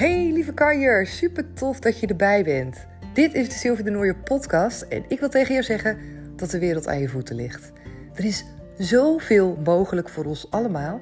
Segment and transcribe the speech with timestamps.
[0.00, 2.86] Hey lieve kanjer, super tof dat je erbij bent.
[3.12, 5.98] Dit is de Sylvie de Nooier podcast en ik wil tegen jou zeggen
[6.36, 7.72] dat de wereld aan je voeten ligt.
[8.14, 8.44] Er is
[8.78, 11.00] zoveel mogelijk voor ons allemaal.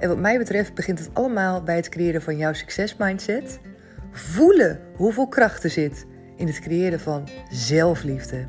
[0.00, 3.60] En wat mij betreft begint het allemaal bij het creëren van jouw succesmindset.
[4.10, 8.46] Voelen hoeveel kracht er zit in het creëren van zelfliefde.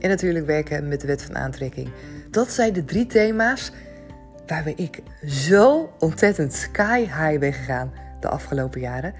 [0.00, 1.90] En natuurlijk werken met de wet van aantrekking.
[2.30, 3.72] Dat zijn de drie thema's
[4.46, 9.14] waar ik zo ontzettend sky high ben gegaan de afgelopen jaren.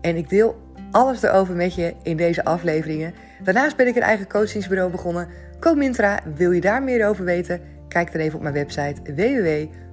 [0.00, 0.56] En ik deel
[0.90, 3.14] alles erover met je in deze afleveringen.
[3.42, 5.28] Daarnaast ben ik een eigen coachingsbureau begonnen.
[5.60, 7.60] Comintra, wil je daar meer over weten?
[7.88, 9.02] Kijk dan even op mijn website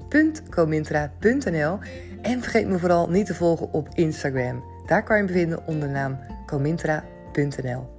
[0.09, 1.79] www.comintra.nl.
[2.21, 4.63] En vergeet me vooral niet te volgen op Instagram.
[4.85, 7.91] Daar kan je me vinden onder de naam comintra.nl.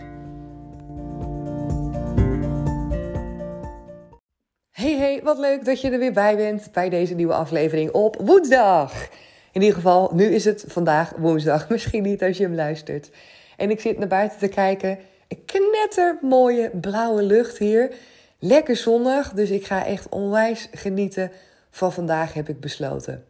[4.70, 8.16] Hey hey, wat leuk dat je er weer bij bent bij deze nieuwe aflevering op
[8.24, 9.08] woensdag.
[9.54, 11.68] In ieder geval, nu is het vandaag woensdag.
[11.74, 13.10] Misschien niet als je hem luistert.
[13.56, 14.98] En ik zit naar buiten te kijken.
[15.28, 17.94] Een knettermooie blauwe lucht hier.
[18.38, 21.30] Lekker zonnig, dus ik ga echt onwijs genieten
[21.70, 23.24] van vandaag, heb ik besloten.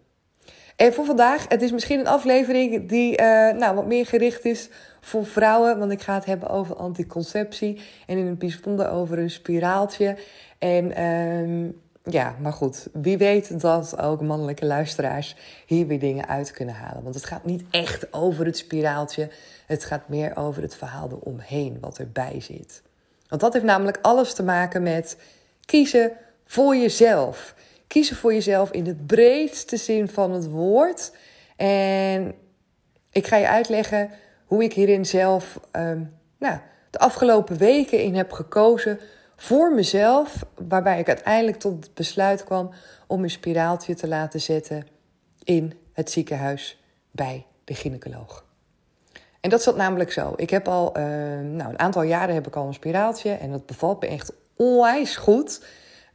[0.77, 4.69] En voor vandaag, het is misschien een aflevering die uh, nou, wat meer gericht is
[5.01, 5.79] voor vrouwen.
[5.79, 7.81] Want ik ga het hebben over anticonceptie.
[8.07, 10.17] En in het bijzonder over een spiraaltje.
[10.59, 11.71] En uh,
[12.11, 17.03] ja, maar goed, wie weet dat ook mannelijke luisteraars hier weer dingen uit kunnen halen.
[17.03, 19.31] Want het gaat niet echt over het spiraaltje.
[19.67, 22.83] Het gaat meer over het verhaal eromheen, wat erbij zit.
[23.29, 25.17] Want dat heeft namelijk alles te maken met
[25.65, 26.13] kiezen
[26.45, 27.55] voor jezelf.
[27.87, 31.13] Kiezen voor jezelf in de breedste zin van het woord.
[31.57, 32.35] En
[33.11, 34.11] ik ga je uitleggen
[34.47, 36.59] hoe ik hierin zelf um, nou,
[36.91, 38.99] de afgelopen weken in heb gekozen
[39.45, 42.71] voor mezelf, waarbij ik uiteindelijk tot het besluit kwam
[43.07, 44.87] om een spiraaltje te laten zetten
[45.43, 48.45] in het ziekenhuis bij de gynaecoloog.
[49.41, 50.33] En dat zat namelijk zo.
[50.37, 51.05] Ik heb al, uh,
[51.41, 55.17] nou, een aantal jaren heb ik al een spiraaltje en dat bevalt me echt onwijs
[55.17, 55.65] goed.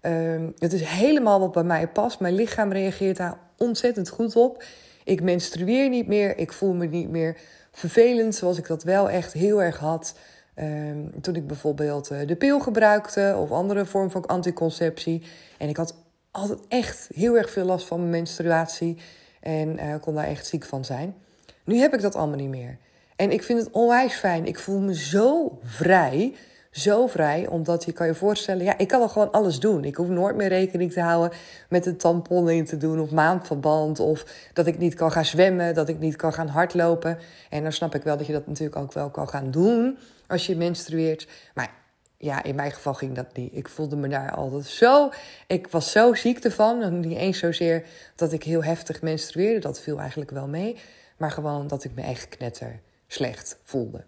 [0.01, 2.19] Uh, het is helemaal wat bij mij past.
[2.19, 4.63] Mijn lichaam reageert daar ontzettend goed op.
[5.03, 7.37] Ik menstrueer niet meer, ik voel me niet meer
[7.71, 10.15] vervelend zoals ik dat wel echt heel erg had.
[10.59, 15.23] Ehm, toen ik bijvoorbeeld uh, de pil gebruikte of andere vorm van anticonceptie.
[15.57, 15.95] En ik had
[16.31, 18.97] altijd echt heel erg veel last van mijn menstruatie
[19.39, 21.15] en uh, kon daar echt ziek van zijn.
[21.63, 22.77] Nu heb ik dat allemaal niet meer.
[23.15, 24.45] En ik vind het onwijs fijn.
[24.45, 26.35] Ik voel me zo vrij.
[26.71, 29.83] Zo vrij, omdat je kan je voorstellen, ja, ik kan wel gewoon alles doen.
[29.83, 31.37] Ik hoef nooit meer rekening te houden
[31.69, 33.99] met een tampon in te doen of maandverband.
[33.99, 37.17] Of dat ik niet kan gaan zwemmen, dat ik niet kan gaan hardlopen.
[37.49, 39.97] En dan snap ik wel dat je dat natuurlijk ook wel kan gaan doen
[40.27, 41.27] als je menstrueert.
[41.53, 41.71] Maar
[42.17, 43.55] ja, in mijn geval ging dat niet.
[43.55, 45.09] Ik voelde me daar altijd zo.
[45.47, 46.99] Ik was zo ziek ervan.
[46.99, 49.59] Niet eens zozeer dat ik heel heftig menstrueerde.
[49.59, 50.77] Dat viel eigenlijk wel mee.
[51.17, 54.03] Maar gewoon dat ik me echt knetter slecht voelde.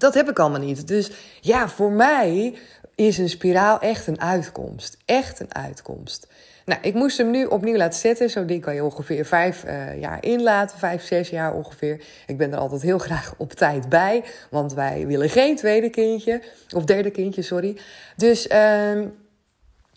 [0.00, 0.88] Dat heb ik allemaal niet.
[0.88, 2.54] Dus ja, voor mij
[2.94, 4.96] is een spiraal echt een uitkomst.
[5.04, 6.26] Echt een uitkomst.
[6.64, 8.30] Nou, ik moest hem nu opnieuw laten zetten.
[8.30, 12.04] Zo'n ding kan je ongeveer vijf uh, jaar inlaten, vijf, zes jaar ongeveer.
[12.26, 16.42] Ik ben er altijd heel graag op tijd bij, want wij willen geen tweede kindje,
[16.74, 17.76] of derde kindje, sorry.
[18.16, 19.00] Dus uh,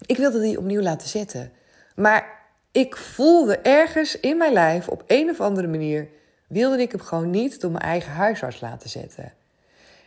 [0.06, 1.52] ik wilde die opnieuw laten zetten.
[1.96, 6.08] Maar ik voelde ergens in mijn lijf, op een of andere manier,
[6.48, 9.34] wilde ik hem gewoon niet door mijn eigen huisarts laten zetten.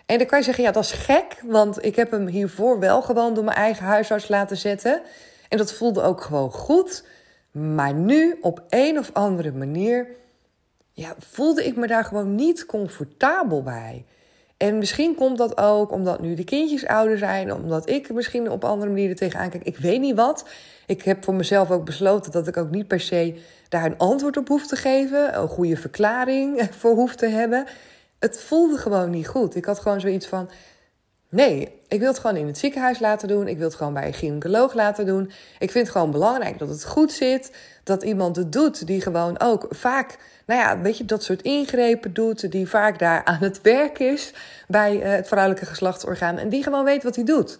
[0.06, 3.02] En dan kan je zeggen, ja, dat is gek, want ik heb hem hiervoor wel
[3.02, 5.02] gewoon door mijn eigen huisarts laten zetten.
[5.48, 7.04] En dat voelde ook gewoon goed.
[7.50, 10.08] Maar nu op een of andere manier
[10.92, 14.04] ja, voelde ik me daar gewoon niet comfortabel bij.
[14.56, 18.64] En misschien komt dat ook omdat nu de kindjes ouder zijn, omdat ik misschien op
[18.64, 19.64] andere manieren tegenaan kijk.
[19.64, 20.48] Ik weet niet wat.
[20.86, 24.36] Ik heb voor mezelf ook besloten dat ik ook niet per se daar een antwoord
[24.36, 27.66] op hoef te geven, een goede verklaring voor hoef te hebben.
[28.19, 29.54] Het voelde gewoon niet goed.
[29.54, 30.50] Ik had gewoon zoiets van:
[31.28, 33.49] Nee, ik wil het gewoon in het ziekenhuis laten doen.
[33.49, 35.31] Ik wil het gewoon bij een gynaecoloog laten doen.
[35.59, 37.56] Ik vind het gewoon belangrijk dat het goed zit.
[37.84, 42.15] Dat iemand het doet die gewoon ook vaak, nou ja, weet je, dat soort ingrepen
[42.15, 42.51] doet.
[42.51, 44.33] Die vaak daar aan het werk is
[44.69, 46.39] bij uh, het vrouwelijke geslachtsorgaan.
[46.39, 47.59] En die gewoon weet wat hij doet.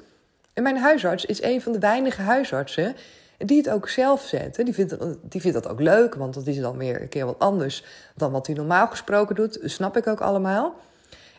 [0.53, 2.97] En mijn huisarts is een van de weinige huisartsen
[3.39, 4.55] die het ook zelf zet.
[4.55, 7.27] Die vindt, dat, die vindt dat ook leuk, want dat is dan weer een keer
[7.27, 7.85] wat anders
[8.15, 9.59] dan wat hij normaal gesproken doet.
[9.63, 10.75] snap ik ook allemaal.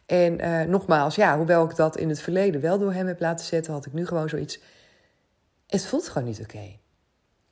[0.05, 3.45] En uh, nogmaals, ja, hoewel ik dat in het verleden wel door hem heb laten
[3.45, 4.59] zetten, had ik nu gewoon zoiets.
[5.67, 6.75] Het voelt gewoon niet oké.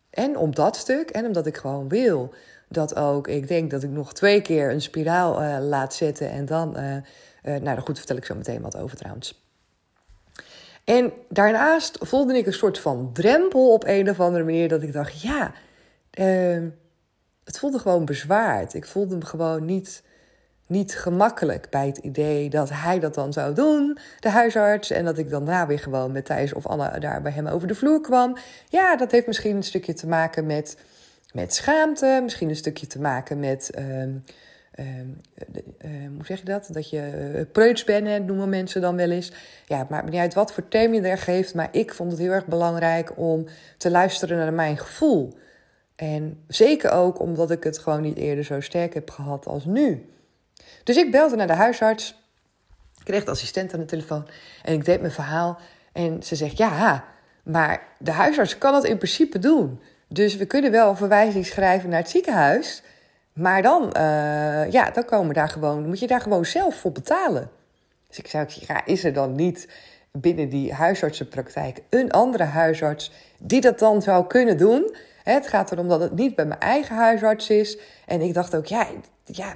[0.10, 2.34] En om dat stuk, en omdat ik gewoon wil
[2.70, 6.46] dat ook, ik denk dat ik nog twee keer een spiraal uh, laat zetten en
[6.46, 9.45] dan, uh, nou, goed vertel ik zo meteen wat over trouwens.
[10.86, 14.94] En daarnaast voelde ik een soort van drempel op een of andere manier dat ik
[14.94, 15.52] dacht, ja,
[16.10, 16.70] ehm,
[17.44, 18.74] het voelde gewoon bezwaard.
[18.74, 20.04] Ik voelde me gewoon niet
[20.68, 24.92] niet gemakkelijk bij het idee dat hij dat dan zou doen, de huisarts.
[24.92, 27.68] En dat ik dan daarna weer gewoon met Thijs of Anne daar bij hem over
[27.68, 28.38] de vloer kwam.
[28.70, 30.78] Ja, dat heeft misschien een stukje te maken met,
[31.34, 32.20] met schaamte.
[32.24, 33.72] Misschien een stukje te maken met.
[33.72, 34.12] Ehm,
[36.16, 36.68] hoe zeg je dat?
[36.72, 39.32] Dat je uh, preuts bent, noemen mensen dan wel eens.
[39.66, 41.54] Ja, het maakt me niet uit wat voor term je er geeft.
[41.54, 43.46] Maar ik vond het heel erg belangrijk om
[43.78, 45.34] te luisteren naar mijn gevoel.
[45.96, 50.10] En zeker ook omdat ik het gewoon niet eerder zo sterk heb gehad als nu.
[50.84, 52.24] Dus ik belde naar de huisarts.
[53.04, 54.28] Kreeg de assistent aan de telefoon
[54.64, 55.60] en ik deed mijn verhaal.
[55.94, 57.04] En ze zegt: Ja,
[57.44, 59.82] maar de huisarts kan het in principe doen.
[60.08, 62.84] Dus we kunnen wel een verwijzing schrijven naar het ziekenhuis.
[63.36, 67.50] Maar dan, uh, ja, dan komen daar gewoon, moet je daar gewoon zelf voor betalen.
[68.08, 69.68] Dus ik zei: Ja, is er dan niet
[70.12, 74.96] binnen die huisartsenpraktijk een andere huisarts die dat dan zou kunnen doen?
[75.24, 77.78] Het gaat erom dat het niet bij mijn eigen huisarts is.
[78.06, 78.88] En ik dacht ook, ja,
[79.24, 79.56] ja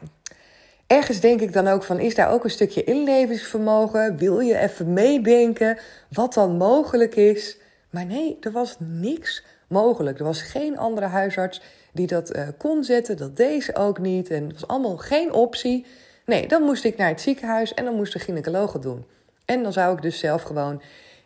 [0.88, 4.18] ergens denk ik dan ook van, is daar ook een stukje inlevingsvermogen?
[4.18, 5.78] Wil je even meedenken
[6.10, 7.58] wat dan mogelijk is?
[7.90, 10.20] Maar nee, er was niks mogelijk.
[10.20, 11.62] Er was geen andere huisarts
[11.94, 14.30] die dat uh, kon zetten, dat deze ook niet.
[14.30, 15.86] En het was allemaal geen optie.
[16.26, 19.06] Nee, dan moest ik naar het ziekenhuis en dan moest de gynaecoloog het doen.
[19.46, 20.82] En dan zou ik dus zelf gewoon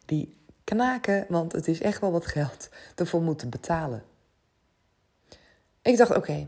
[0.05, 4.03] die knaken, want het is echt wel wat geld, ervoor moeten betalen.
[5.81, 6.47] Ik dacht, oké,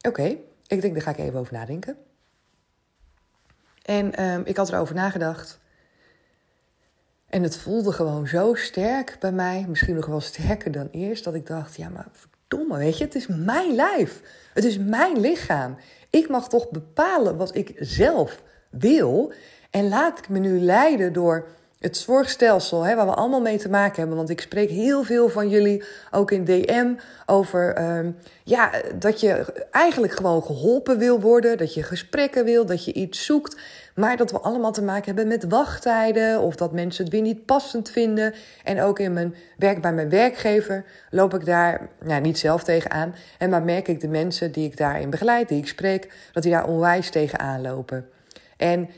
[0.00, 0.36] oké,
[0.66, 1.96] ik denk, daar ga ik even over nadenken.
[3.82, 5.58] En um, ik had erover nagedacht.
[7.28, 11.34] En het voelde gewoon zo sterk bij mij, misschien nog wel sterker dan eerst, dat
[11.34, 14.22] ik dacht: ja, maar verdomme, weet je, het is mijn lijf.
[14.54, 15.76] Het is mijn lichaam.
[16.10, 19.32] Ik mag toch bepalen wat ik zelf wil.
[19.70, 21.48] En laat ik me nu leiden door
[21.78, 24.16] het zorgstelsel, hè, waar we allemaal mee te maken hebben.
[24.16, 26.94] Want ik spreek heel veel van jullie, ook in DM,
[27.26, 28.10] over ehm,
[28.44, 31.58] ja, dat je eigenlijk gewoon geholpen wil worden.
[31.58, 33.60] Dat je gesprekken wil, dat je iets zoekt.
[33.94, 36.40] Maar dat we allemaal te maken hebben met wachttijden.
[36.40, 38.34] Of dat mensen het weer niet passend vinden.
[38.64, 43.14] En ook in mijn werk bij mijn werkgever loop ik daar nou, niet zelf tegenaan.
[43.38, 46.52] En maar merk ik de mensen die ik daarin begeleid, die ik spreek, dat die
[46.52, 48.08] daar onwijs tegenaan lopen.
[48.56, 48.88] En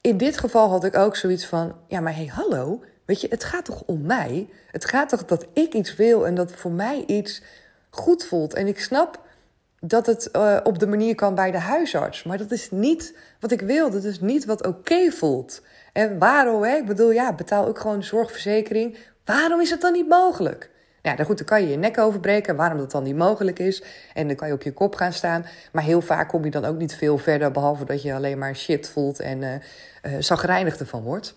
[0.00, 2.84] in dit geval had ik ook zoiets van: ja, maar hé, hey, hallo.
[3.04, 4.48] Weet je, het gaat toch om mij?
[4.70, 7.42] Het gaat toch dat ik iets wil en dat voor mij iets
[7.90, 8.54] goed voelt.
[8.54, 9.20] En ik snap
[9.80, 12.22] dat het uh, op de manier kan bij de huisarts.
[12.22, 13.90] Maar dat is niet wat ik wil.
[13.90, 15.62] Dat is niet wat oké voelt.
[15.92, 16.62] En waarom?
[16.62, 16.76] Hè?
[16.76, 18.96] Ik bedoel, ja, betaal ook gewoon zorgverzekering.
[19.24, 20.70] Waarom is het dan niet mogelijk?
[21.02, 23.82] Ja, dan goed, dan kan je je nek overbreken waarom dat dan niet mogelijk is.
[24.14, 25.46] En dan kan je op je kop gaan staan.
[25.72, 28.56] Maar heel vaak kom je dan ook niet veel verder, behalve dat je alleen maar
[28.56, 29.54] shit voelt en uh,
[30.22, 31.34] uh, ervan wordt.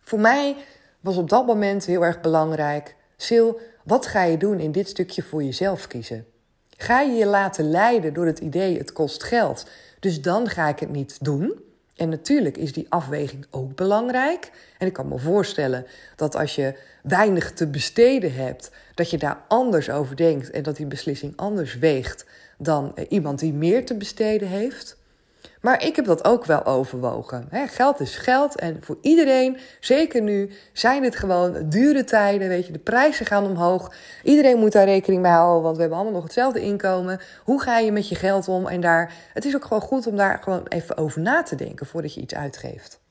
[0.00, 0.56] Voor mij
[1.00, 2.96] was op dat moment heel erg belangrijk.
[3.26, 3.48] Sil,
[3.84, 6.26] wat ga je doen in dit stukje voor jezelf kiezen?
[6.76, 9.66] Ga je je laten leiden door het idee het kost geld,
[10.00, 11.62] dus dan ga ik het niet doen?
[11.96, 14.50] En natuurlijk is die afweging ook belangrijk.
[14.78, 15.86] En ik kan me voorstellen
[16.16, 20.76] dat als je weinig te besteden hebt, dat je daar anders over denkt en dat
[20.76, 22.26] die beslissing anders weegt
[22.58, 24.96] dan iemand die meer te besteden heeft.
[25.60, 27.48] Maar ik heb dat ook wel overwogen.
[27.50, 32.48] geld is geld en voor iedereen, zeker nu, zijn het gewoon dure tijden.
[32.48, 33.94] Weet je, de prijzen gaan omhoog.
[34.22, 37.20] Iedereen moet daar rekening mee houden, want we hebben allemaal nog hetzelfde inkomen.
[37.44, 38.66] Hoe ga je met je geld om?
[38.66, 41.86] En daar, het is ook gewoon goed om daar gewoon even over na te denken
[41.86, 43.02] voordat je iets uitgeeft.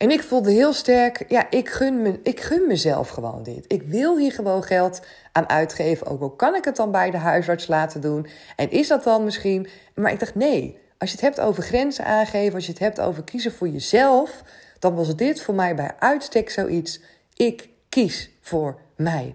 [0.00, 3.64] En ik voelde heel sterk, ja, ik gun, me, ik gun mezelf gewoon dit.
[3.68, 5.00] Ik wil hier gewoon geld
[5.32, 6.06] aan uitgeven.
[6.06, 8.26] Ook al kan ik het dan bij de huisarts laten doen.
[8.56, 9.68] En is dat dan misschien.
[9.94, 10.78] Maar ik dacht, nee.
[10.98, 14.42] Als je het hebt over grenzen aangeven, als je het hebt over kiezen voor jezelf,
[14.78, 17.00] dan was dit voor mij bij uitstek zoiets.
[17.34, 19.34] Ik kies voor mij.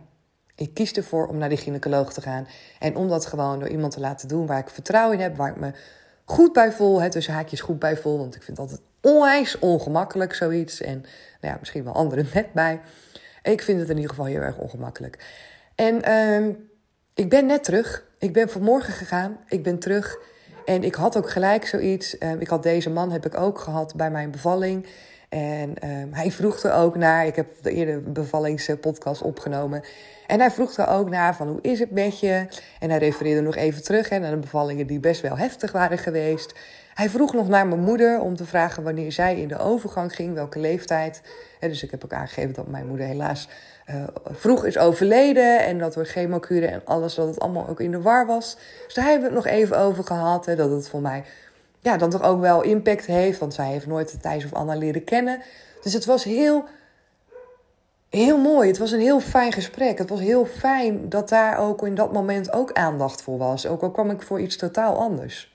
[0.55, 2.47] Ik kies ervoor om naar de gynaecoloog te gaan.
[2.79, 5.49] En om dat gewoon door iemand te laten doen waar ik vertrouwen in heb, waar
[5.49, 5.71] ik me
[6.25, 7.09] goed bij voel.
[7.09, 10.81] Tussen haakjes goed bij voel, want ik vind altijd onwijs ongemakkelijk zoiets.
[10.81, 11.01] En
[11.41, 12.81] nou ja, misschien wel anderen met mij.
[13.43, 15.25] Ik vind het in ieder geval heel erg ongemakkelijk.
[15.75, 16.55] En uh,
[17.13, 18.03] ik ben net terug.
[18.19, 19.37] Ik ben vanmorgen gegaan.
[19.47, 20.17] Ik ben terug.
[20.65, 22.15] En ik had ook gelijk zoiets.
[22.19, 24.85] Uh, ik had deze man heb ik ook gehad bij mijn bevalling.
[25.29, 27.25] En uh, hij vroeg er ook naar.
[27.25, 29.83] Ik heb de eerder bevallingspodcast opgenomen.
[30.27, 32.47] En hij vroeg er ook naar van hoe is het met je?
[32.79, 35.97] En hij refereerde nog even terug hè, naar de bevallingen die best wel heftig waren
[35.97, 36.53] geweest.
[36.95, 40.33] Hij vroeg nog naar mijn moeder om te vragen wanneer zij in de overgang ging,
[40.33, 41.21] welke leeftijd.
[41.59, 43.47] En dus ik heb ook aangegeven dat mijn moeder helaas
[43.89, 45.65] uh, vroeg is overleden.
[45.65, 48.57] En dat we chemokuren en alles, dat het allemaal ook in de war was.
[48.85, 50.45] Dus daar hebben we het nog even over gehad.
[50.45, 51.23] Hè, dat het voor mij
[51.79, 53.39] ja, dan toch ook wel impact heeft.
[53.39, 55.41] Want zij heeft nooit Thijs of Anna leren kennen.
[55.81, 56.63] Dus het was heel,
[58.09, 58.67] heel mooi.
[58.67, 59.97] Het was een heel fijn gesprek.
[59.97, 63.67] Het was heel fijn dat daar ook in dat moment ook aandacht voor was.
[63.67, 65.54] Ook al kwam ik voor iets totaal anders.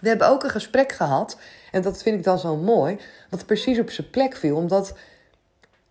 [0.00, 1.38] We hebben ook een gesprek gehad.
[1.70, 2.98] En dat vind ik dan zo mooi.
[3.30, 4.56] Wat precies op zijn plek viel.
[4.56, 4.94] Omdat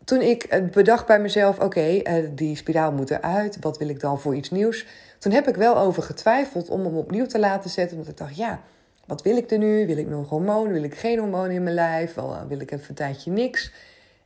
[0.04, 3.58] toen ik eh, bedacht bij mezelf: oké, eh, die spiraal moet eruit.
[3.60, 4.86] Wat wil ik dan voor iets nieuws?
[5.20, 7.98] Toen heb ik wel over getwijfeld om hem opnieuw te laten zetten.
[7.98, 8.62] Omdat ik dacht: ja,
[9.06, 9.88] wat wil ik er nu?
[9.88, 10.72] Wil ik nog hormoon?
[10.72, 12.14] Wil ik geen hormoon in mijn lijf?
[12.48, 13.72] Wil ik even een tijdje niks?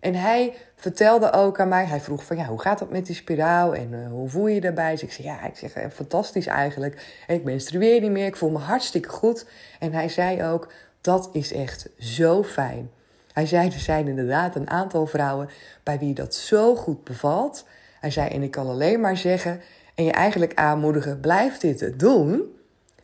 [0.02, 3.16] En hij vertelde ook aan mij, hij vroeg van ja, hoe gaat het met die
[3.16, 4.92] spiraal en uh, hoe voel je je daarbij?
[4.92, 7.24] Dus ik zei ja, ik zeg eh, fantastisch eigenlijk.
[7.28, 9.46] Ik menstrueer niet meer, ik voel me hartstikke goed.
[9.80, 12.90] En hij zei ook, dat is echt zo fijn.
[13.34, 15.50] Hij zei, er zijn inderdaad een aantal vrouwen
[15.84, 17.66] bij wie dat zo goed bevalt.
[18.00, 19.62] Hij zei, en ik kan alleen maar zeggen
[19.96, 22.56] en je eigenlijk aanmoedigen, blijf dit doen.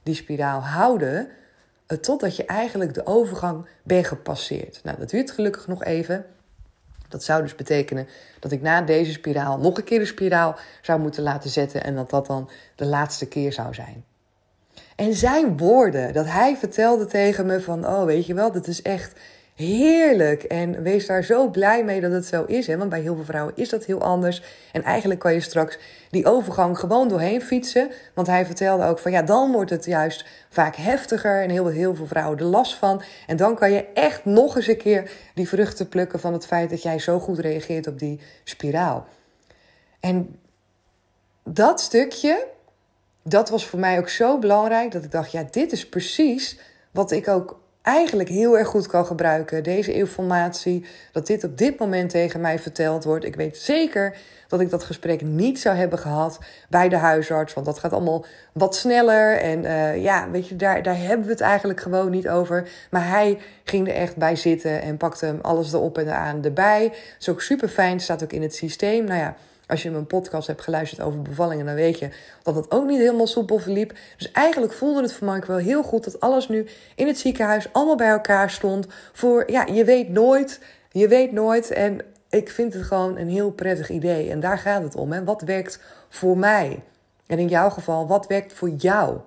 [0.03, 1.27] Die spiraal houden,
[1.87, 4.79] eh, totdat je eigenlijk de overgang bent gepasseerd.
[4.83, 6.25] Nou, dat duurt gelukkig nog even.
[7.07, 8.07] Dat zou dus betekenen
[8.39, 11.95] dat ik na deze spiraal nog een keer een spiraal zou moeten laten zetten en
[11.95, 14.05] dat dat dan de laatste keer zou zijn.
[14.95, 18.81] En zijn woorden, dat hij vertelde tegen me van, oh weet je wel, dat is
[18.81, 19.19] echt
[19.57, 20.43] heerlijk.
[20.43, 22.67] En wees daar zo blij mee dat het zo is.
[22.67, 22.77] Hè?
[22.77, 24.41] Want bij heel veel vrouwen is dat heel anders.
[24.71, 25.77] En eigenlijk kan je straks
[26.09, 27.89] die overgang gewoon doorheen fietsen.
[28.13, 31.41] Want hij vertelde ook van ja, dan wordt het juist vaak heftiger.
[31.41, 33.01] En heel, heel veel vrouwen er last van.
[33.27, 36.69] En dan kan je echt nog eens een keer die vruchten plukken van het feit
[36.69, 39.07] dat jij zo goed reageert op die spiraal.
[39.99, 40.39] En
[41.43, 42.47] dat stukje,
[43.23, 46.59] dat was voor mij ook zo belangrijk dat ik dacht, ja, dit is precies
[46.91, 49.63] wat ik ook eigenlijk heel erg goed kan gebruiken.
[49.63, 53.25] Deze informatie, dat dit op dit moment tegen mij verteld wordt.
[53.25, 54.17] Ik weet zeker
[54.47, 56.39] dat ik dat gesprek niet zou hebben gehad
[56.69, 57.53] bij de huisarts.
[57.53, 59.37] Want dat gaat allemaal wat sneller.
[59.37, 62.69] En uh, ja, weet je, daar, daar hebben we het eigenlijk gewoon niet over.
[62.89, 66.87] Maar hij ging er echt bij zitten en pakte alles erop en eraan erbij.
[66.89, 69.03] Dat is ook super fijn, staat ook in het systeem.
[69.03, 69.35] Nou ja.
[69.67, 72.09] Als je mijn podcast hebt geluisterd over bevallingen, dan weet je
[72.43, 73.93] dat het ook niet helemaal soepel verliep.
[74.17, 77.73] Dus eigenlijk voelde het voor mij wel heel goed dat alles nu in het ziekenhuis
[77.73, 78.87] allemaal bij elkaar stond.
[79.13, 80.59] Voor, ja, je weet nooit,
[80.91, 81.71] je weet nooit.
[81.71, 84.29] En ik vind het gewoon een heel prettig idee.
[84.29, 85.11] En daar gaat het om.
[85.11, 85.23] Hè?
[85.23, 86.83] Wat werkt voor mij?
[87.25, 89.17] En in jouw geval, wat werkt voor jou?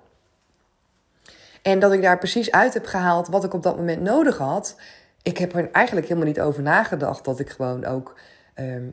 [1.61, 4.75] En dat ik daar precies uit heb gehaald wat ik op dat moment nodig had.
[5.21, 8.15] Ik heb er eigenlijk helemaal niet over nagedacht dat ik gewoon ook.
[8.53, 8.83] Ehm,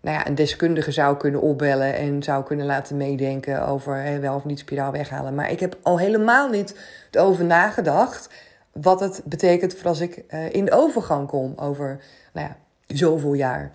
[0.00, 4.44] nou ja, een deskundige zou kunnen opbellen en zou kunnen laten meedenken over wel of
[4.44, 5.34] niet spiraal weghalen.
[5.34, 6.76] Maar ik heb al helemaal niet
[7.10, 8.28] erover nagedacht
[8.72, 12.00] wat het betekent voor als ik uh, in de overgang kom over
[12.32, 13.72] nou ja, zoveel jaar.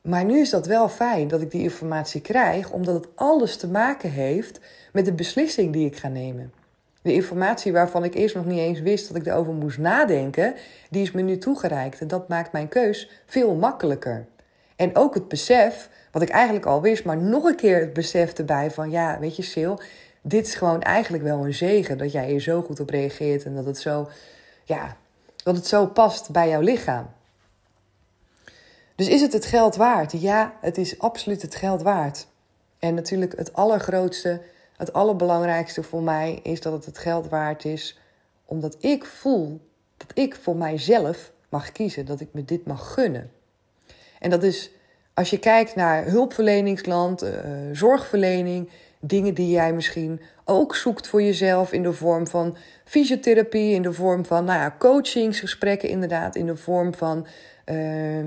[0.00, 3.68] Maar nu is dat wel fijn dat ik die informatie krijg, omdat het alles te
[3.68, 4.60] maken heeft
[4.92, 6.52] met de beslissing die ik ga nemen.
[7.02, 10.54] De informatie waarvan ik eerst nog niet eens wist dat ik erover moest nadenken,
[10.90, 12.00] die is me nu toegereikt.
[12.00, 14.26] En dat maakt mijn keus veel makkelijker.
[14.76, 18.32] En ook het besef, wat ik eigenlijk al wist, maar nog een keer het besef
[18.32, 19.74] erbij van ja, weet je, Sil,
[20.22, 23.54] dit is gewoon eigenlijk wel een zegen dat jij hier zo goed op reageert en
[23.54, 24.08] dat het zo,
[24.64, 24.96] ja,
[25.44, 27.06] dat het zo past bij jouw lichaam.
[28.94, 30.20] Dus is het het geld waard?
[30.20, 32.26] Ja, het is absoluut het geld waard.
[32.78, 34.42] En natuurlijk het allergrootste,
[34.76, 37.98] het allerbelangrijkste voor mij is dat het het geld waard is,
[38.44, 39.60] omdat ik voel
[39.96, 43.30] dat ik voor mijzelf mag kiezen, dat ik me dit mag gunnen.
[44.18, 44.70] En dat is,
[45.14, 47.30] als je kijkt naar hulpverleningsland, uh,
[47.72, 48.70] zorgverlening,
[49.00, 53.92] dingen die jij misschien ook zoekt voor jezelf in de vorm van fysiotherapie, in de
[53.92, 57.26] vorm van nou ja, coachingsgesprekken, inderdaad, in de vorm van
[57.66, 58.24] uh, uh,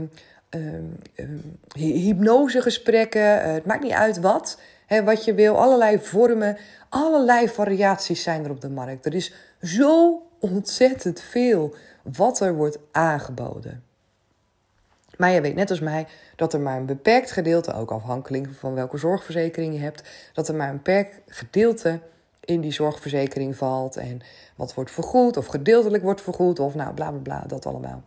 [1.74, 3.53] hypnosegesprekken.
[3.53, 5.58] het maakt niet uit wat, hè, wat je wil.
[5.58, 6.58] Allerlei vormen,
[6.89, 9.05] allerlei variaties zijn er op de markt.
[9.05, 13.84] Er is zo ontzettend veel wat er wordt aangeboden.
[15.19, 18.73] Maar je weet net als mij dat er maar een beperkt gedeelte, ook afhankelijk van
[18.73, 21.99] welke zorgverzekering je hebt, dat er maar een beperkt gedeelte
[22.39, 23.97] in die zorgverzekering valt.
[23.97, 24.21] En
[24.55, 28.03] wat wordt vergoed of gedeeltelijk wordt vergoed of nou bla bla bla, dat allemaal.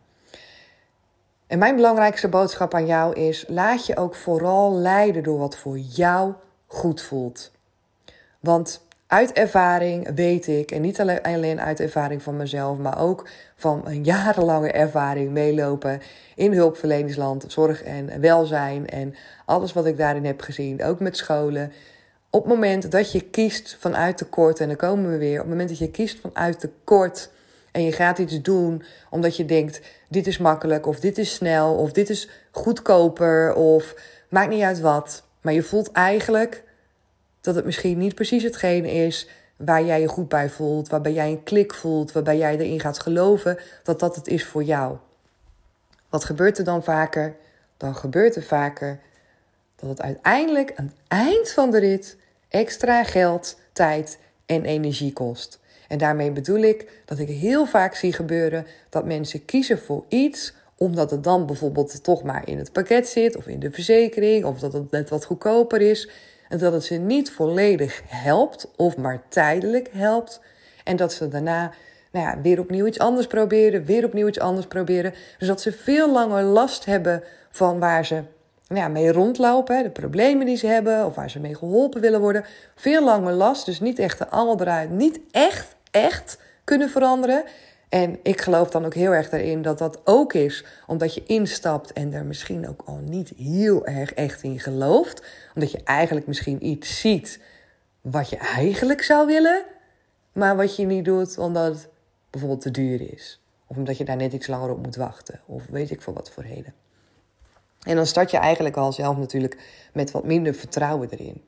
[1.46, 5.78] En mijn belangrijkste boodschap aan jou is: laat je ook vooral leiden door wat voor
[5.78, 6.32] jou
[6.66, 7.50] goed voelt.
[8.40, 13.82] Want uit ervaring weet ik, en niet alleen uit ervaring van mezelf, maar ook van
[13.84, 16.00] een jarenlange ervaring meelopen
[16.34, 19.14] in hulpverleningsland, zorg en welzijn en
[19.44, 21.72] alles wat ik daarin heb gezien, ook met scholen.
[22.30, 25.48] Op het moment dat je kiest vanuit tekort, en dan komen we weer, op het
[25.48, 27.30] moment dat je kiest vanuit tekort
[27.72, 31.74] en je gaat iets doen omdat je denkt: dit is makkelijk, of dit is snel,
[31.74, 33.94] of dit is goedkoper, of
[34.28, 36.64] maakt niet uit wat, maar je voelt eigenlijk
[37.42, 41.30] dat het misschien niet precies hetgeen is waar jij je goed bij voelt, waarbij jij
[41.30, 44.96] een klik voelt, waarbij jij erin gaat geloven dat dat het is voor jou.
[46.08, 47.36] Wat gebeurt er dan vaker?
[47.76, 49.00] Dan gebeurt er vaker
[49.76, 52.16] dat het uiteindelijk aan het eind van de rit
[52.48, 55.60] extra geld, tijd en energie kost.
[55.88, 60.54] En daarmee bedoel ik dat ik heel vaak zie gebeuren dat mensen kiezen voor iets
[60.76, 64.58] omdat het dan bijvoorbeeld toch maar in het pakket zit of in de verzekering of
[64.58, 66.08] dat het net wat goedkoper is.
[66.52, 70.40] En dat het ze niet volledig helpt of maar tijdelijk helpt.
[70.84, 71.72] En dat ze daarna
[72.10, 75.14] nou ja, weer opnieuw iets anders proberen, weer opnieuw iets anders proberen.
[75.38, 78.22] Dus dat ze veel langer last hebben van waar ze
[78.68, 82.20] nou ja, mee rondlopen, de problemen die ze hebben of waar ze mee geholpen willen
[82.20, 82.44] worden.
[82.74, 87.44] Veel langer last, dus niet echt de eruit, niet echt, echt kunnen veranderen.
[87.92, 91.92] En ik geloof dan ook heel erg daarin dat dat ook is omdat je instapt
[91.92, 95.26] en er misschien ook al niet heel erg echt in gelooft.
[95.54, 97.40] Omdat je eigenlijk misschien iets ziet
[98.00, 99.64] wat je eigenlijk zou willen,
[100.32, 101.88] maar wat je niet doet omdat het
[102.30, 103.40] bijvoorbeeld te duur is.
[103.66, 105.40] Of omdat je daar net iets langer op moet wachten.
[105.46, 106.74] Of weet ik voor wat voor reden.
[107.82, 109.58] En dan start je eigenlijk al zelf natuurlijk
[109.92, 111.42] met wat minder vertrouwen erin.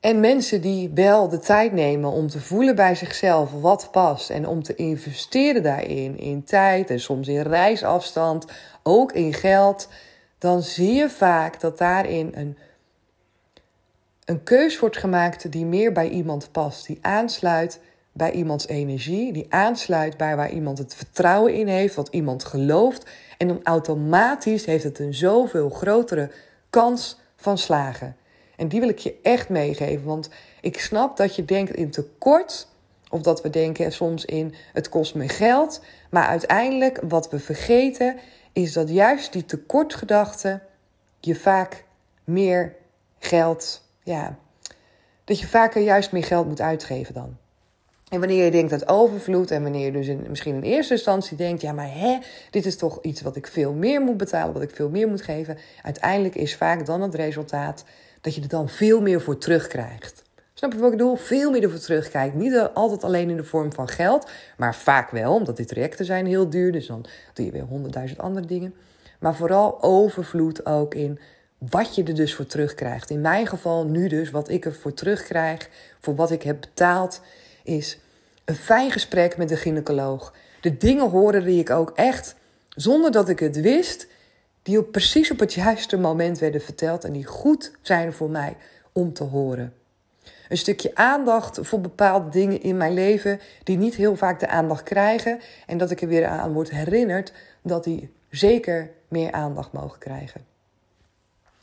[0.00, 4.46] En mensen die wel de tijd nemen om te voelen bij zichzelf wat past en
[4.46, 8.46] om te investeren daarin, in tijd en soms in reisafstand,
[8.82, 9.88] ook in geld,
[10.38, 12.58] dan zie je vaak dat daarin een,
[14.24, 17.80] een keus wordt gemaakt die meer bij iemand past, die aansluit
[18.12, 23.10] bij iemands energie, die aansluit bij waar iemand het vertrouwen in heeft, wat iemand gelooft.
[23.38, 26.30] En dan automatisch heeft het een zoveel grotere
[26.70, 28.16] kans van slagen.
[28.56, 32.68] En die wil ik je echt meegeven, want ik snap dat je denkt in tekort.
[33.10, 35.82] Of dat we denken soms in het kost me geld.
[36.10, 38.16] Maar uiteindelijk wat we vergeten
[38.52, 40.60] is dat juist die tekortgedachte
[41.20, 41.84] je vaak
[42.24, 42.74] meer
[43.18, 44.38] geld, ja,
[45.24, 47.36] dat je vaker juist meer geld moet uitgeven dan.
[48.08, 51.36] En wanneer je denkt dat overvloed en wanneer je dus in, misschien in eerste instantie
[51.36, 52.18] denkt, ja maar hè,
[52.50, 55.22] dit is toch iets wat ik veel meer moet betalen, wat ik veel meer moet
[55.22, 55.58] geven.
[55.82, 57.84] Uiteindelijk is vaak dan het resultaat
[58.26, 60.22] dat je er dan veel meer voor terugkrijgt.
[60.54, 61.16] Snap je wat ik bedoel?
[61.16, 62.34] Veel meer ervoor terugkrijgt.
[62.34, 66.26] Niet altijd alleen in de vorm van geld, maar vaak wel, omdat die trajecten zijn
[66.26, 66.72] heel duur.
[66.72, 68.74] Dus dan doe je weer honderdduizend andere dingen.
[69.18, 71.18] Maar vooral overvloed ook in
[71.58, 73.10] wat je er dus voor terugkrijgt.
[73.10, 75.68] In mijn geval nu dus, wat ik er voor terugkrijg,
[76.00, 77.20] voor wat ik heb betaald,
[77.62, 77.98] is
[78.44, 80.34] een fijn gesprek met de gynaecoloog.
[80.60, 82.34] De dingen horen die ik ook echt,
[82.68, 84.06] zonder dat ik het wist,
[84.66, 88.56] die op precies op het juiste moment werden verteld en die goed zijn voor mij
[88.92, 89.74] om te horen.
[90.48, 94.82] Een stukje aandacht voor bepaalde dingen in mijn leven die niet heel vaak de aandacht
[94.82, 99.98] krijgen en dat ik er weer aan word herinnerd dat die zeker meer aandacht mogen
[99.98, 100.46] krijgen.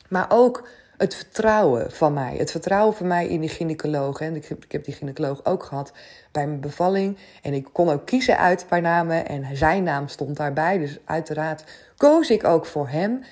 [0.08, 2.36] Maar ook het vertrouwen van mij.
[2.36, 4.20] Het vertrouwen van mij in die gynaecoloog.
[4.20, 5.92] En ik, heb, ik heb die gynaecoloog ook gehad
[6.32, 7.16] bij mijn bevalling.
[7.42, 9.28] En ik kon ook kiezen uit een paar namen.
[9.28, 10.78] En zijn naam stond daarbij.
[10.78, 11.64] Dus uiteraard
[11.96, 13.22] koos ik ook voor hem.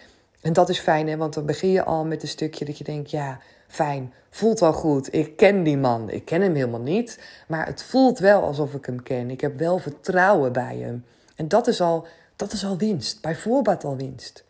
[0.40, 1.16] En dat is fijn, hè?
[1.16, 4.72] want dan begin je al met een stukje dat je denkt: ja, fijn, voelt wel
[4.72, 5.14] goed.
[5.14, 6.10] Ik ken die man.
[6.10, 7.18] Ik ken hem helemaal niet.
[7.48, 9.30] Maar het voelt wel alsof ik hem ken.
[9.30, 11.04] Ik heb wel vertrouwen bij hem.
[11.36, 13.20] En dat is al, dat is al winst.
[13.20, 14.44] Bijvoorbeeld al winst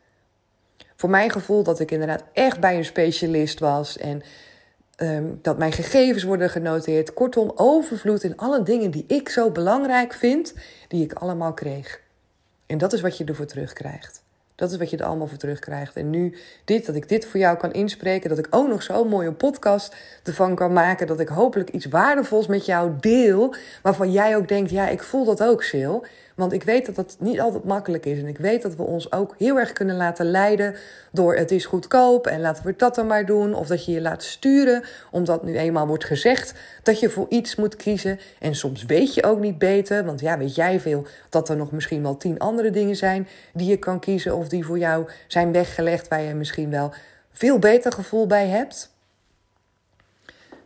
[1.03, 4.23] voor mijn gevoel dat ik inderdaad echt bij een specialist was en
[4.97, 7.13] ehm, dat mijn gegevens worden genoteerd.
[7.13, 10.55] Kortom, overvloed in alle dingen die ik zo belangrijk vind,
[10.89, 12.01] die ik allemaal kreeg.
[12.67, 14.23] En dat is wat je ervoor terugkrijgt.
[14.55, 15.97] Dat is wat je er allemaal voor terugkrijgt.
[15.97, 19.09] En nu dit, dat ik dit voor jou kan inspreken, dat ik ook nog zo'n
[19.09, 24.37] mooie podcast ervan kan maken, dat ik hopelijk iets waardevols met jou deel, waarvan jij
[24.37, 25.97] ook denkt, ja, ik voel dat ook, Sil.
[26.43, 28.19] Want ik weet dat dat niet altijd makkelijk is.
[28.19, 30.75] En ik weet dat we ons ook heel erg kunnen laten leiden
[31.13, 33.55] door het is goedkoop en laten we dat dan maar doen.
[33.55, 37.57] Of dat je je laat sturen, omdat nu eenmaal wordt gezegd dat je voor iets
[37.57, 38.19] moet kiezen.
[38.39, 41.73] En soms weet je ook niet beter, want ja, weet jij veel dat er nog
[41.73, 45.53] misschien wel tien andere dingen zijn die je kan kiezen of die voor jou zijn
[45.53, 46.93] weggelegd waar je misschien wel
[47.33, 48.95] veel beter gevoel bij hebt.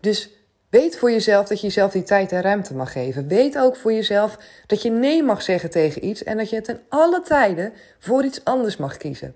[0.01, 0.31] Dus
[0.69, 3.29] Weet voor jezelf dat je jezelf die tijd en ruimte mag geven.
[3.29, 6.81] Weet ook voor jezelf dat je nee mag zeggen tegen iets en dat je ten
[6.89, 9.35] alle tijden voor iets anders mag kiezen.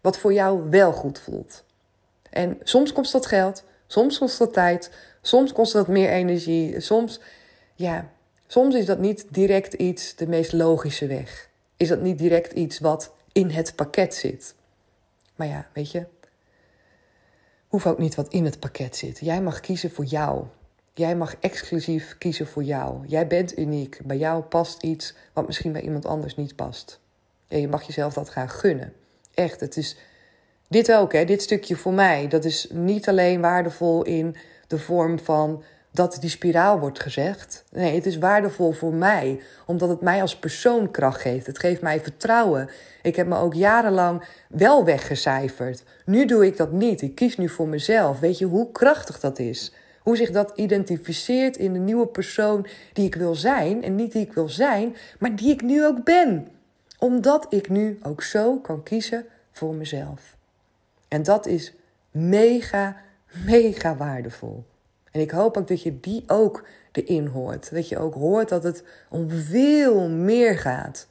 [0.00, 1.64] Wat voor jou wel goed voelt.
[2.30, 4.90] En soms kost dat geld, soms kost dat tijd,
[5.22, 7.20] soms kost dat meer energie, soms,
[7.74, 8.10] ja,
[8.46, 11.48] soms is dat niet direct iets de meest logische weg.
[11.76, 14.54] Is dat niet direct iets wat in het pakket zit.
[15.34, 16.06] Maar ja, weet je,
[17.68, 19.18] hoeft ook niet wat in het pakket zit.
[19.18, 20.44] Jij mag kiezen voor jou.
[20.98, 23.06] Jij mag exclusief kiezen voor jou.
[23.06, 23.98] Jij bent uniek.
[24.04, 27.00] Bij jou past iets wat misschien bij iemand anders niet past.
[27.48, 28.92] En je mag jezelf dat gaan gunnen.
[29.34, 29.96] Echt, het is
[30.68, 32.28] dit ook, hè, dit stukje voor mij.
[32.28, 37.64] Dat is niet alleen waardevol in de vorm van dat die spiraal wordt gezegd.
[37.70, 41.46] Nee, het is waardevol voor mij, omdat het mij als persoon kracht geeft.
[41.46, 42.70] Het geeft mij vertrouwen.
[43.02, 45.82] Ik heb me ook jarenlang wel weggecijferd.
[46.04, 47.02] Nu doe ik dat niet.
[47.02, 48.20] Ik kies nu voor mezelf.
[48.20, 49.72] Weet je hoe krachtig dat is?
[50.06, 53.82] Hoe zich dat identificeert in de nieuwe persoon die ik wil zijn.
[53.82, 56.48] En niet die ik wil zijn, maar die ik nu ook ben.
[56.98, 60.36] Omdat ik nu ook zo kan kiezen voor mezelf.
[61.08, 61.74] En dat is
[62.10, 62.96] mega,
[63.44, 64.64] mega waardevol.
[65.10, 67.74] En ik hoop ook dat je die ook erin hoort.
[67.74, 71.06] Dat je ook hoort dat het om veel meer gaat.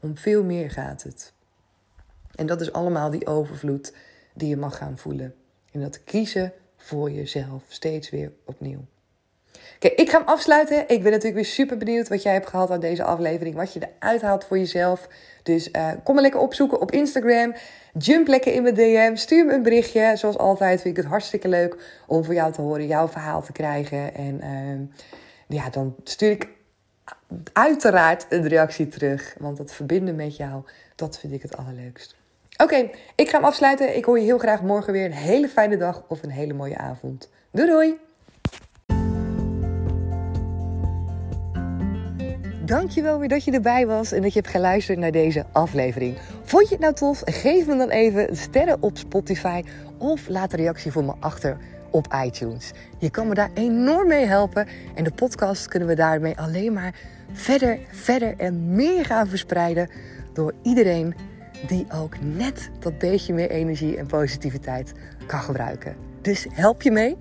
[0.00, 1.32] Om veel meer gaat het.
[2.34, 3.92] En dat is allemaal die overvloed
[4.34, 5.34] die je mag gaan voelen.
[5.72, 8.84] En dat kiezen voor jezelf steeds weer opnieuw.
[9.76, 10.78] Oké, ik ga hem afsluiten.
[10.78, 13.54] Ik ben natuurlijk weer super benieuwd wat jij hebt gehad aan deze aflevering.
[13.54, 15.08] Wat je eruit haalt voor jezelf.
[15.42, 17.54] Dus uh, kom me lekker opzoeken op Instagram.
[17.98, 19.16] Jump lekker in mijn DM.
[19.16, 20.12] Stuur me een berichtje.
[20.16, 23.52] Zoals altijd vind ik het hartstikke leuk om voor jou te horen, jouw verhaal te
[23.52, 24.14] krijgen.
[24.14, 26.48] En uh, ja, dan stuur ik
[27.52, 29.34] uiteraard een reactie terug.
[29.38, 30.62] Want dat verbinden met jou,
[30.94, 32.16] dat vind ik het allerleukst.
[32.62, 33.96] Oké, ik ga hem afsluiten.
[33.96, 35.04] Ik hoor je heel graag morgen weer.
[35.04, 37.30] Een hele fijne dag of een hele mooie avond.
[37.50, 37.98] Doei doei!
[42.64, 46.16] Dankjewel weer dat je erbij was en dat je hebt geluisterd naar deze aflevering.
[46.42, 47.22] Vond je het nou tof?
[47.24, 49.62] Geef me dan even sterren op Spotify
[49.98, 51.56] of laat een reactie voor me achter
[51.90, 52.70] op iTunes.
[52.98, 56.94] Je kan me daar enorm mee helpen en de podcast kunnen we daarmee alleen maar
[57.32, 59.90] verder, verder en meer gaan verspreiden
[60.32, 61.14] door iedereen
[61.66, 64.92] die ook net dat beetje meer energie en positiviteit
[65.26, 65.96] kan gebruiken.
[66.22, 67.16] Dus help je mee?